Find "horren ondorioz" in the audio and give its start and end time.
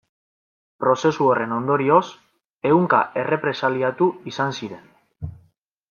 1.33-2.01